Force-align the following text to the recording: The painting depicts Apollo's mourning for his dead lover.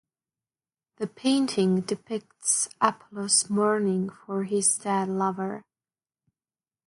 The 0.95 1.05
painting 1.05 1.81
depicts 1.81 2.67
Apollo's 2.81 3.51
mourning 3.51 4.09
for 4.09 4.45
his 4.45 4.75
dead 4.79 5.09
lover. 5.09 5.63